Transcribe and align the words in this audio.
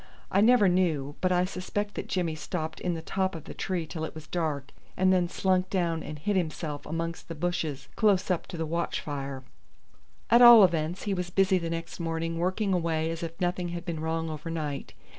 I 0.31 0.41
never 0.41 0.67
knew, 0.67 1.13
but 1.21 1.31
I 1.31 1.45
suspect 1.45 1.93
that 1.93 2.07
Jimmy 2.07 2.33
stopped 2.33 2.79
in 2.81 2.95
the 2.95 3.03
top 3.03 3.35
of 3.35 3.43
the 3.43 3.53
tree 3.53 3.85
till 3.85 4.03
it 4.03 4.15
was 4.15 4.25
dark 4.25 4.71
and 4.97 5.13
then 5.13 5.29
slunk 5.29 5.69
down 5.69 6.01
and 6.01 6.17
hid 6.17 6.35
himself 6.35 6.87
amongst 6.87 7.27
the 7.27 7.35
bushes 7.35 7.87
close 7.95 8.31
up 8.31 8.47
to 8.47 8.57
the 8.57 8.65
watch 8.65 8.99
fire. 8.99 9.43
At 10.31 10.41
all 10.41 10.63
events 10.63 11.03
he 11.03 11.13
was 11.13 11.29
busy 11.29 11.59
the 11.59 11.69
next 11.69 11.99
morning 11.99 12.39
working 12.39 12.73
away 12.73 13.11
as 13.11 13.21
if 13.21 13.39
nothing 13.39 13.69
had 13.69 13.85
been 13.85 13.99
wrong 13.99 14.27
overnight. 14.31 14.93